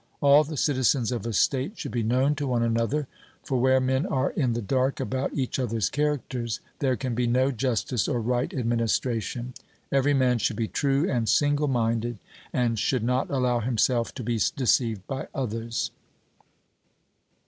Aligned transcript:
All 0.19 0.43
the 0.43 0.57
citizens 0.57 1.11
of 1.11 1.27
a 1.27 1.31
state 1.33 1.77
should 1.77 1.91
be 1.91 2.01
known 2.01 2.33
to 2.33 2.47
one 2.47 2.63
another; 2.63 3.07
for 3.43 3.59
where 3.61 3.79
men 3.79 4.07
are 4.07 4.31
in 4.31 4.53
the 4.53 4.61
dark 4.63 4.99
about 4.99 5.31
each 5.35 5.59
other's 5.59 5.91
characters, 5.91 6.59
there 6.79 6.95
can 6.95 7.13
be 7.13 7.27
no 7.27 7.51
justice 7.51 8.07
or 8.07 8.19
right 8.19 8.51
administration. 8.51 9.53
Every 9.91 10.15
man 10.15 10.39
should 10.39 10.55
be 10.57 10.67
true 10.67 11.07
and 11.07 11.29
single 11.29 11.67
minded, 11.67 12.17
and 12.51 12.79
should 12.79 13.03
not 13.03 13.29
allow 13.29 13.59
himself 13.59 14.11
to 14.15 14.23
be 14.23 14.41
deceived 14.57 15.05
by 15.05 15.27
others. 15.35 15.91